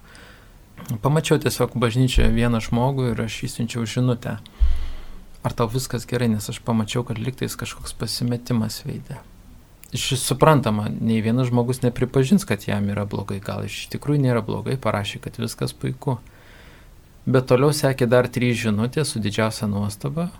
[1.02, 4.36] Pamačiau tiesiog bažnyčioje vieną žmogų ir aš įsiunčiau žinutę.
[5.46, 9.22] Ar tau viskas gerai, nes aš pamačiau, kad liktais kažkoks pasimetimas veidė.
[9.96, 14.76] Iš suprantama, nei vienas žmogus nepripažins, kad jam yra blogai, gal iš tikrųjų nėra blogai,
[14.76, 16.18] parašė, kad viskas puiku.
[17.28, 20.30] Bet toliau sekė dar trys žinutės su didžiausia nuostaba,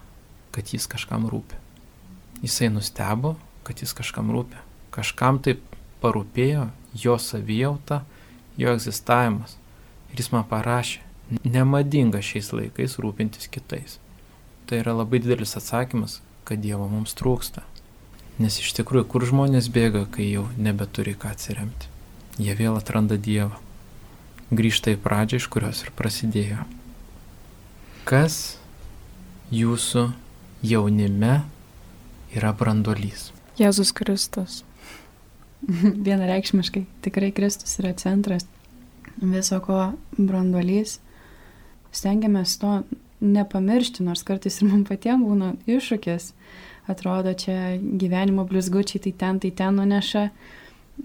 [0.57, 1.59] kad jis kažkam rūpi.
[2.41, 3.35] Jisai nustebo,
[3.69, 4.57] kad jis kažkam rūpi.
[4.95, 5.61] Kažkam taip
[6.01, 8.07] parūpėjo jo savijauta,
[8.57, 9.59] jo egzistavimas.
[10.15, 11.03] Ir jis man parašė,
[11.45, 13.99] nemadinga šiais laikais rūpintis kitais.
[14.65, 17.67] Tai yra labai didelis atsakymas, kad Dievo mums trūksta.
[18.41, 21.93] Nes iš tikrųjų, kur žmonės bėga, kai jau nebeturi ką atsiremti.
[22.41, 23.61] Jie vėl atranda Dievą.
[24.49, 26.65] Grįžta į pradžią, iš kurios ir prasidėjo.
[28.09, 28.57] Kas
[29.53, 30.07] jūsų
[30.65, 31.43] jaunime
[32.33, 33.27] yra brandolys?
[33.61, 34.63] Jėzus Kristus.
[36.07, 38.47] Vienareikšmiškai, tikrai Kristus yra centras
[39.21, 41.03] viso ko brandolys.
[41.93, 42.79] Stengiamės to
[43.21, 46.33] nepamiršti, nors kartais ir mums patiems būna iššūkis.
[46.89, 50.31] Atrodo, čia gyvenimo blizgučiai tai ten, tai ten nuneša.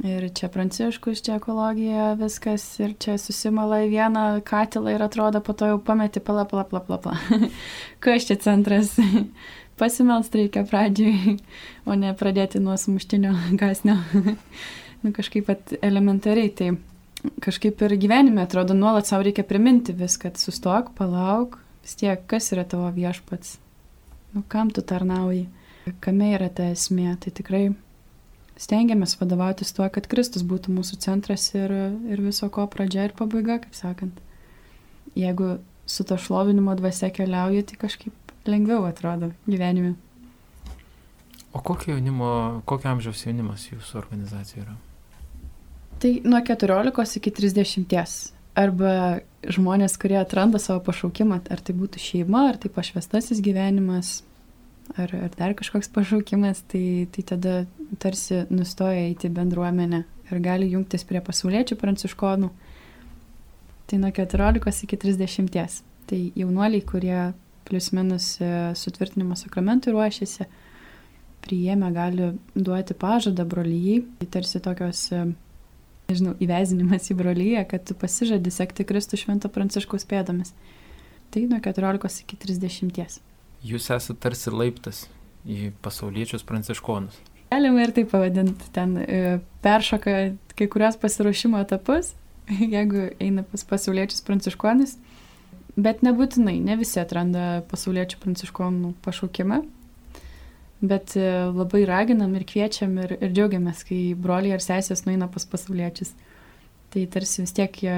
[0.01, 5.53] Ir čia pranciškus, čia ekologija, viskas, ir čia susimala į vieną katilą ir atrodo, po
[5.53, 6.97] to jau pameti, pala, pala, pala, pala.
[7.03, 7.49] pala.
[8.03, 8.95] Kas čia centras?
[9.79, 11.37] Pasimelst reikia pradžiui,
[11.89, 13.99] o ne pradėti nuo sumuštinio gasnio.
[15.03, 16.71] nu, kažkaip pat elementariai, tai
[17.43, 22.49] kažkaip ir gyvenime atrodo, nuolat savo reikia priminti vis, kad sustok, palauk, vis tiek, kas
[22.55, 23.59] yra tavo viešpats,
[24.33, 25.45] nu, kam tu tarnauji,
[26.01, 27.67] kame yra ta esmė, tai tikrai
[28.59, 31.73] stengiamės vadovautis tuo, kad Kristus būtų mūsų centras ir,
[32.09, 34.19] ir viso ko pradžia ir pabaiga, kaip sakant.
[35.17, 39.95] Jeigu su to šlovinimo dvasia keliauji, tai kažkaip lengviau atrodo gyvenime.
[41.53, 44.77] O kokio jaunimo, kokio amžiaus jaunimas jūsų organizacijoje yra?
[46.01, 47.99] Tai nuo 14 iki 30.
[48.53, 54.19] Arba žmonės, kurie atranda savo pašaukimą, ar tai būtų šeima, ar tai pašvestasis gyvenimas,
[54.97, 57.53] ar, ar dar kažkoks pašaukimas, tai, tai tada
[57.99, 62.49] tarsi nustoja eiti bendruomenę ir gali jungtis prie pasauliečių pranciškonų.
[63.89, 65.81] Tai nuo 14 iki 30.
[66.09, 67.33] Tai jaunuoliai, kurie
[67.67, 70.47] plius minus e, sutvirtinimo sakramentui ruošiasi,
[71.43, 74.03] priėmę gali duoti pažadą brolyjai.
[74.21, 75.25] Tai tarsi tokios, e,
[76.11, 80.55] nežinau, įvezinimas į brolyje, kad tu pasižadi sekti Kristų švento pranciškaus pėdomis.
[81.33, 83.32] Tai nuo 14 iki 30
[83.63, 85.05] jūs esate tarsi laiptas
[85.43, 87.15] į pasauliečius pranciškonus.
[87.53, 89.19] Galima ir taip pavadinti, ten e,
[89.63, 90.15] peršoka
[90.57, 92.13] kai kurios pasiruošimo etapus,
[92.75, 94.97] jeigu eina pas pasauliečius pranciškonus,
[95.75, 99.61] bet nebūtinai, ne visi atranda pasauliečių pranciškonų pašaukimą,
[100.83, 105.45] bet e, labai raginam ir kviečiam ir, ir džiaugiamės, kai broliai ar sesės nueina pas
[105.49, 106.13] pasauliečius.
[106.93, 107.95] Tai tarsi vis tiek jie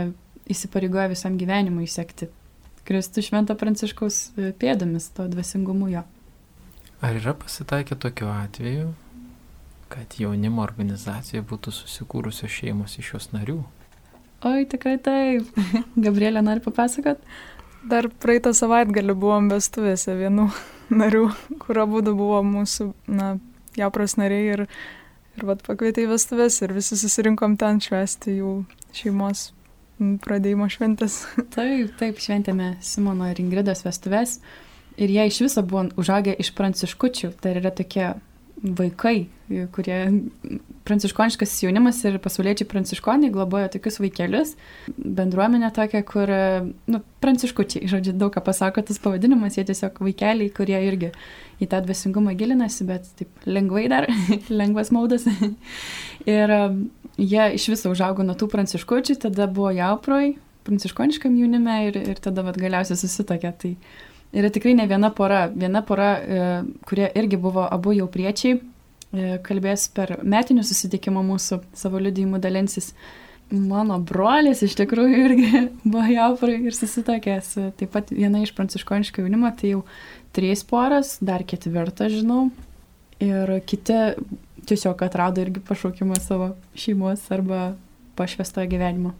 [0.51, 2.29] įsipareigoja visam gyvenimui sekti
[2.85, 6.03] Kristų šventą pranciškaus e, pėdomis, to dvasingumu jo.
[7.01, 8.91] Ar yra pasitaikę tokiu atveju,
[9.89, 13.57] kad jaunimo organizacija būtų susikūrusios šeimos iš jos narių?
[14.45, 15.49] Oi, tikrai taip.
[16.05, 17.21] Gabrielė nori papasakot?
[17.89, 20.47] Dar praeitą savaitgalį buvom vestuvėse vienų
[21.01, 21.25] narių,
[21.65, 23.35] kur abu buvo mūsų, na,
[23.77, 24.65] japros nariai ir,
[25.37, 28.55] ir vad pakvietė į vestuvės ir visi susirinkom ten švesti jų
[28.93, 29.49] šeimos
[29.99, 31.23] pradėjimo šventės.
[31.55, 34.39] Taip, taip, šventėme Simono ir Ingridos vestuves.
[34.95, 37.33] Ir jie iš viso buvo užaugę iš pranciškučių.
[37.41, 38.13] Tai yra tokie
[38.65, 39.27] vaikai,
[39.75, 39.97] kurie
[40.87, 44.53] pranciškoniškas jaunimas ir pasauliečiai pranciškoniai globoja tokius vaikelius.
[44.95, 46.31] Bendruomenė tokia, kur,
[46.91, 51.11] nu, pranciškučiai, žodžiu, daug ką pasako tas pavadinimas, jie tiesiog vaikeliai, kurie irgi
[51.61, 54.07] į tą dvasingumą gilinasi, bet taip lengvai dar,
[54.61, 55.27] lengvas maudas.
[56.37, 56.55] ir
[57.17, 62.43] jie iš viso užaugo nuo tų pranciškučių, tada buvo jauproj, pranciškoniškam jaunime ir, ir tada
[62.45, 63.51] vat, galiausiai susitokė.
[63.61, 63.73] Tai
[64.35, 66.47] yra tikrai ne viena pora, viena pora, e,
[66.87, 72.91] kurie irgi buvo abu jau priečiai, e, kalbės per metinių susitikimą mūsų savo liudijimu dalinsis.
[73.53, 75.49] Mano brolis iš tikrųjų irgi
[75.91, 77.51] buvo jauproj ir susitokęs.
[77.79, 79.83] Taip pat viena iš pranciškoniško jaunimo, tai jau
[80.35, 82.49] trys poras, dar ketvirtą žinau.
[83.23, 83.95] Ir kiti
[84.65, 87.75] tiesiog atrado irgi pašaukimą savo šeimos arba
[88.15, 89.13] pašvestojo gyvenimo.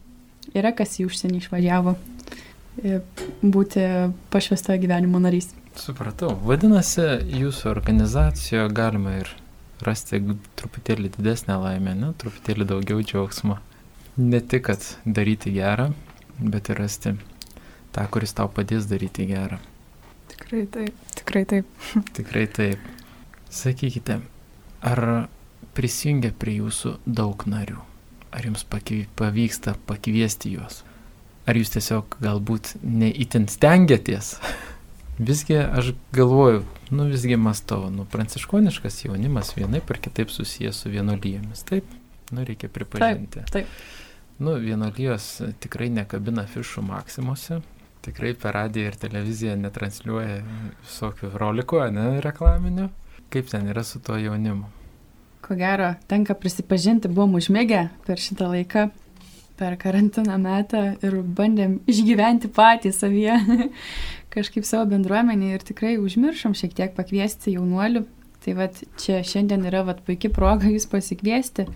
[0.54, 3.00] Yra kas į užsienį išvažiavo e,
[3.42, 3.86] būti
[4.32, 5.50] pašvestojo gyvenimo narys.
[5.76, 6.32] Supratau.
[6.48, 7.04] Vadinasi,
[7.36, 9.32] jūsų organizacijoje galima ir
[9.84, 10.22] rasti
[10.56, 12.12] truputėlį didesnę laimę, ne?
[12.16, 13.58] truputėlį daugiau džiaugsmo.
[14.16, 15.90] Ne tik, kad daryti gerą,
[16.40, 17.12] bet ir rasti
[17.92, 19.58] tą, kuris tau padės daryti gerą.
[20.32, 21.84] Tikrai taip, tikrai taip.
[22.16, 22.88] tikrai taip.
[23.52, 24.20] Sakykite,
[24.86, 25.02] ar
[25.76, 27.80] prisijungia prie jūsų daug narių?
[28.36, 28.64] Ar jums
[29.16, 30.82] pavyksta pakviesti juos?
[31.46, 34.36] Ar jūs tiesiog galbūt neįtin stengiatės?
[35.16, 41.62] Visgi aš galvoju, nu visgi mastau, nu pranciškoniškas jaunimas vienai per kitaip susijęs su vienolyjomis,
[41.64, 41.88] taip?
[42.36, 43.40] Nu reikia pripažinti.
[43.46, 44.36] Taip, taip.
[44.44, 45.30] Nu vienolyjos
[45.64, 47.62] tikrai nekabina fišų maksimuose,
[48.04, 50.42] tikrai per radiją ir televiziją netransliuoja
[50.84, 52.90] visokių rolikų, ne reklaminių.
[53.32, 54.68] Kaip ten yra su tuo jaunimu?
[55.46, 58.88] Ko gero, tenka prisipažinti, buvom užmėgę per šitą laiką,
[59.56, 63.36] per karantiną metą ir bandėm išgyventi patį savyje
[64.34, 68.04] kažkaip savo bendruomenį ir tikrai užmiršom šiek tiek pakviesti jaunuolių.
[68.44, 71.66] Tai vad čia šiandien yra vad puikia proga jūs pasikviesti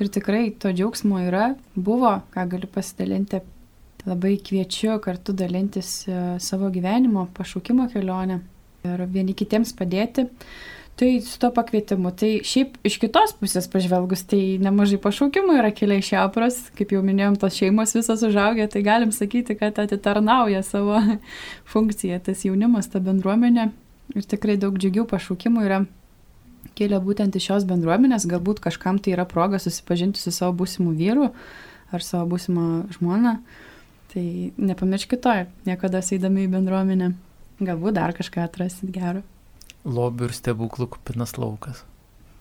[0.00, 3.42] ir tikrai to džiaugsmo yra, buvo, ką galiu pasidalinti.
[4.06, 8.38] Labai kviečiu kartu dalintis e, savo gyvenimo, pašaukimo kelionę
[8.86, 10.28] ir vieni kitiems padėti.
[10.96, 12.10] Tai su to pakvietimu.
[12.16, 17.02] Tai šiaip iš kitos pusės pažvelgus, tai nemažai pašaukimų yra keliai iš apras, kaip jau
[17.04, 21.02] minėjom, tos šeimos visos užaugę, tai galim sakyti, kad atitarnauja savo
[21.72, 23.68] funkciją tas jaunimas, ta bendruomenė.
[24.16, 25.82] Ir tikrai daug džiugių pašaukimų yra
[26.80, 31.28] kilę būtent iš šios bendruomenės, galbūt kažkam tai yra proga susipažinti su savo būsimu vyru
[31.92, 33.36] ar savo būsimą žmoną.
[34.16, 37.12] Tai nepamirškite to, niekada eidami į bendruomenę.
[37.60, 39.26] Galbūt dar kažką atrasit gero
[39.86, 41.84] lobių ir stebuklų kupinas laukas.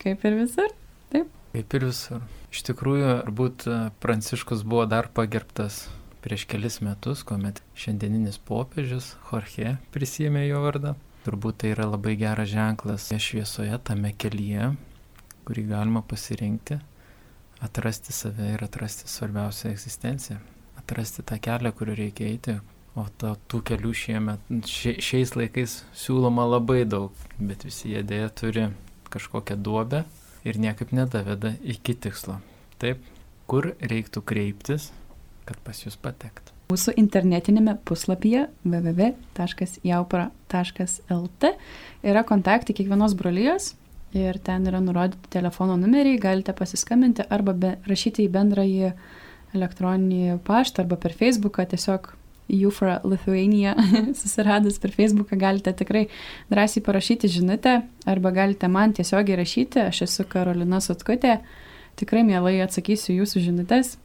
[0.01, 0.71] Kaip ir visur,
[1.13, 1.29] taip.
[1.53, 2.25] Kaip ir visur.
[2.53, 5.85] Iš tikrųjų, turbūt e, Pranciškus buvo dar pagerbtas
[6.25, 10.95] prieš kelis metus, kuomet šiandieninis popiežius Jorge prisėmė jo vardą.
[11.25, 14.71] Turbūt tai yra labai geras ženklas šviesoje tame kelyje,
[15.45, 16.79] kurį galima pasirinkti,
[17.65, 20.37] atrasti save ir atrasti svarbiausią egzistenciją,
[20.81, 22.57] atrasti tą kelią, kuriuo reikia eiti.
[22.95, 24.39] O to, tų kelių šiemet,
[24.71, 28.71] šia, šiais laikais siūloma labai daug, bet visi jie dėja turi
[29.11, 30.07] kažkokią duobę
[30.47, 32.39] ir niekaip nedaveda iki tikslo.
[32.79, 33.03] Taip,
[33.51, 34.95] kur reiktų kreiptis,
[35.43, 36.55] kad pas jūs patektų.
[36.71, 41.43] Mūsų internetinėme puslapyje www.jaupra.lt
[42.09, 43.75] yra kontaktai kiekvienos brolyjos
[44.17, 48.93] ir ten yra nurodyti telefono numeriai, galite pasiskambinti arba be, rašyti į bendrąjį
[49.55, 52.01] elektroninį paštą arba per Facebooką tiesiog
[52.51, 53.73] Jufra Lithuania
[54.19, 56.05] susiradus per Facebooką galite tikrai
[56.51, 61.39] drąsiai parašyti žinutę arba galite man tiesiogiai rašyti, aš esu Karolina Sotkutė,
[61.97, 63.95] tikrai mielai atsakysiu jūsų žinutės.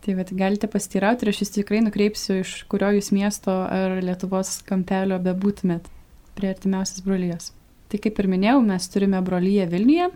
[0.00, 4.62] Tai bet galite pastirauti ir aš jūs tikrai nukreipsiu, iš kurio jūs miesto ar Lietuvos
[4.64, 5.90] kampelio bebūtumėt
[6.38, 7.50] prie artimiausias brolyjos.
[7.92, 10.08] Tai kaip ir minėjau, mes turime brolyje Vilniuje,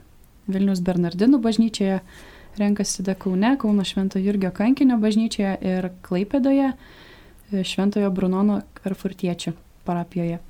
[0.49, 1.99] Vilnius Bernardinų bažnyčioje,
[2.57, 6.73] renkasi tada Kaune, Kauno Švento Jurgio kankinio bažnyčioje ir Klaipėdoje.
[7.63, 9.55] Šventojo Brunono Karfurtiečių
[9.87, 10.41] parapijoje.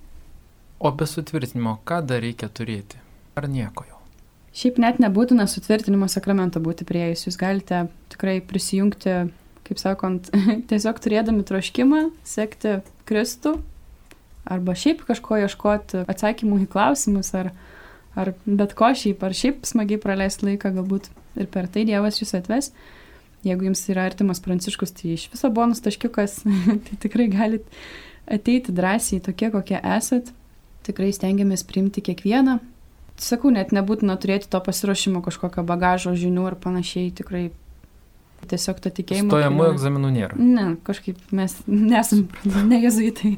[0.80, 2.98] O be sutvirtinimo, ką dar reikia turėti?
[3.38, 4.00] Ar nieko jau?
[4.54, 7.26] Šiaip net nebūtina sutvirtinimo sakramento būti prieėjus.
[7.26, 9.14] Jūs galite tikrai prisijungti,
[9.66, 10.30] kaip sakant,
[10.70, 13.56] tiesiog turėdami troškimą, sekti Kristų
[14.44, 17.50] arba šiaip kažko ieškoti atsakymų į klausimus ar,
[18.18, 21.08] ar bet ko šiaip, ar šiaip smagiai praleisti laiką, galbūt
[21.40, 22.70] ir per tai Dievas jūs atves.
[23.44, 26.38] Jeigu jums yra artimas pranciškus, tai iš viso bonus taškiukas,
[26.86, 27.66] tai tikrai galit
[28.24, 30.32] ateiti drąsiai tokie, kokie esat.
[30.84, 32.58] Tikrai stengiamės priimti kiekvieną.
[33.20, 37.44] Sakau, net nebūtina turėti to pasiruošimo kažkokio bagažo žinių ar panašiai, tikrai
[38.50, 39.30] tiesiog to tikėjimo.
[39.32, 40.38] Stojamų egzaminų nėra.
[40.40, 42.26] Ne, kažkaip mes nesam,
[42.70, 43.36] ne jezuitai.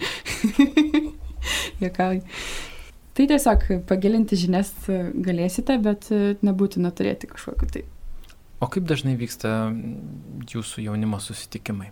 [1.84, 2.24] Jokauju.
[3.16, 6.10] Tai tiesiog pagilinti žinias galėsite, bet
[6.44, 7.84] nebūtina turėti kažkokiu tai
[8.60, 9.68] O kaip dažnai vyksta
[10.48, 11.90] jūsų jaunimo susitikimai?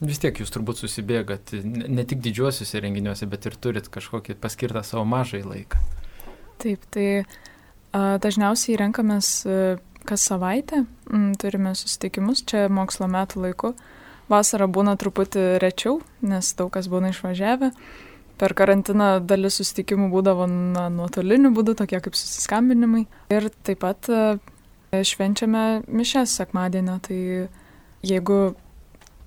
[0.00, 5.02] Vis tiek jūs turbūt susibėgat ne tik didžiuosiuose renginiuose, bet ir turit kažkokį paskirtą savo
[5.04, 5.80] mažai laiką.
[6.62, 9.56] Taip, tai a, dažniausiai renkamės a,
[10.08, 13.74] kas savaitę, m, turime susitikimus čia mokslo metų laiku.
[14.30, 17.72] Vasara būna truputį rečiau, nes daug kas būna išvažiavę.
[18.40, 23.04] Per karantiną dalis susitikimų būdavo na, nuotoliniu būdu, tokie kaip susiskambinimai.
[23.34, 24.38] Ir taip pat a,
[24.90, 27.20] švenčiame mišes sekmadienio, tai
[28.06, 28.38] jeigu,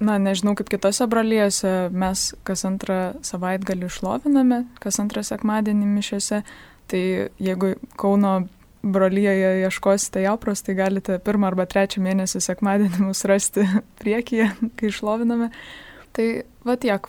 [0.03, 6.43] na, nežinau kaip kitose brolyjose, mes kas antrą savaitgalį išloviname, kas antrą sekmadienį mišėse,
[6.91, 7.03] tai
[7.39, 8.41] jeigu Kauno
[8.83, 13.63] brolyje ieškosite jaupros, tai galite pirmą arba trečią mėnesį sekmadienį mus rasti
[14.01, 14.49] priekyje,
[14.79, 15.53] kai išloviname.
[16.13, 16.25] Tai
[16.67, 17.07] va tiek.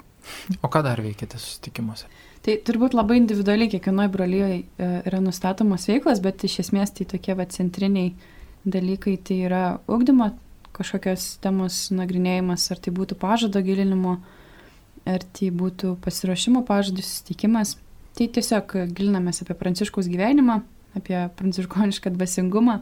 [0.63, 2.07] O ką dar veikite susitikimuose?
[2.45, 7.47] Tai turbūt labai individualiai kiekvienoje brolyje yra nustatomos veiklas, bet iš esmės tai tokie va
[7.49, 8.13] centriniai
[8.65, 10.33] dalykai tai yra ugdymo
[10.75, 14.19] kažkokios temos nagrinėjimas, ar tai būtų pažado gilinimo,
[15.07, 17.77] ar tai būtų pasiruošimo pažadų susitikimas.
[18.15, 20.61] Tai tiesiog gilinamės apie pranciškaus gyvenimą,
[20.99, 22.79] apie pranciškonišką dvasingumą,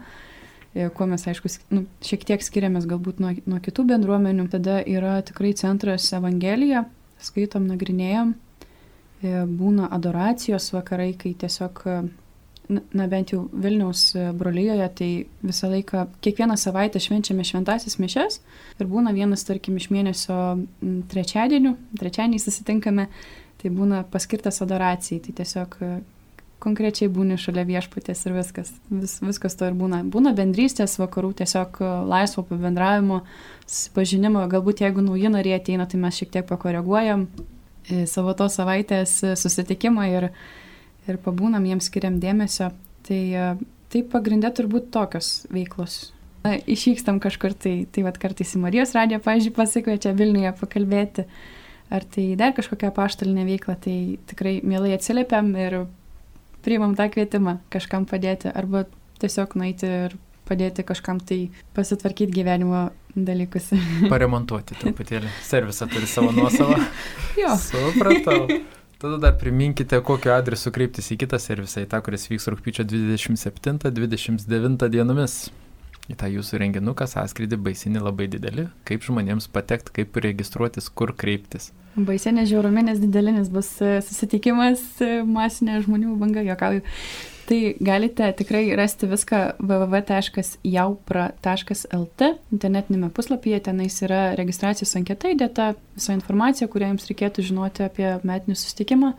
[0.74, 4.48] e, kuo mes, aišku, nu, šiek tiek skiriamės galbūt nuo, nuo kitų bendruomenių.
[4.52, 6.84] Tada yra tikrai centras Evangelija,
[7.20, 11.84] skaitom, nagrinėjom, e, būna adoracijos vakarai, kai tiesiog
[12.92, 15.10] na bent jau Vilniaus e, brolyjoje, tai
[15.44, 18.40] visą laiką, kiekvieną savaitę švenčiame šventasis mišes
[18.80, 20.38] ir būna vienas, tarkim, iš mėnesio
[21.12, 23.08] trečiadienių, trečiadienį susitinkame,
[23.62, 25.92] tai būna paskirtas adoracijai, tai tiesiog e,
[26.62, 30.04] konkrečiai būni šalia viešputės ir viskas, vis, viskas to ir būna.
[30.06, 33.22] Būna bendrystės vakarų, tiesiog e, laisvo pabendravimo,
[33.66, 37.28] susipažinimo, galbūt jeigu nauji nariai ateina, tai mes šiek tiek pakoreguojam
[38.06, 40.28] savo tos savaitės susitikimą ir
[41.10, 42.70] ir pabūnam, jiems skiriam dėmesio.
[43.06, 43.46] Tai, e,
[43.92, 46.12] tai pagrindė turbūt tokios veiklos.
[46.42, 51.26] Na, išvykstam kažkur, tai, tai vad kartais į Marijos radiją, pažiūrėjau, pasikviečia Vilniuje pakalbėti,
[51.92, 53.96] ar tai dar kažkokia paštalinė veikla, tai
[54.30, 55.84] tikrai mielai atsiliepiam ir
[56.66, 58.88] priimam tą kvietimą kažkam padėti, arba
[59.22, 61.44] tiesiog nueiti ir padėti kažkam tai
[61.76, 63.70] pasitvarkyti gyvenimo dalykus.
[64.12, 65.30] Paremontuoti truputėlį.
[65.46, 66.78] Servisą turi savo nuosavą.
[67.42, 67.54] jo.
[67.70, 68.46] Supratau.
[69.02, 74.86] Tada dar priminkite, kokiu adresu kreiptis į kitą servisą, į tą, kuris vyks rūpiučio 27-29
[74.94, 75.50] dienomis.
[76.10, 78.64] Į tą jūsų renginuką sąskrydį baisinį labai didelį.
[78.88, 81.64] Kaip žmonėms patekti, kaip registruotis, kur kreiptis.
[81.92, 86.80] Baisinė žiauruminės didelinis bus e, susitikimas, e, masinė žmonių banga, jokauju.
[87.42, 92.20] Tai galite tikrai rasti viską www.jaupra.lt
[92.54, 95.64] internetinėme puslapyje, tenais yra registracijos anketa įdėta,
[95.98, 99.10] visa informacija, kurią jums reikėtų žinoti apie metinį susitikimą.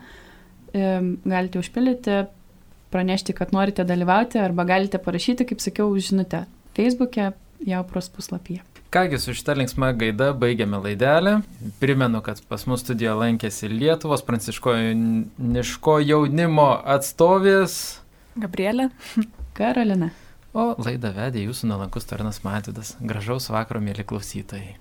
[0.74, 2.14] Galite užpildyti,
[2.90, 6.40] pranešti, kad norite dalyvauti arba galite parašyti, kaip sakiau, žinutę
[6.76, 7.32] Facebook'e,
[7.64, 8.62] Jaupros puslapyje.
[8.94, 11.40] Kągi su šitą linksmą gaidą baigiame laidelę.
[11.80, 18.04] Primenu, kad pas mus studijoje lankėsi Lietuvos pranciškoniško jaunimo atstovės
[18.34, 18.90] Gabrielė.
[19.58, 20.10] Karolina.
[20.54, 22.94] O laidą vedė jūsų nalankus tarnas Matydas.
[23.02, 24.76] Gražaus vakaro, mėly klausytojai.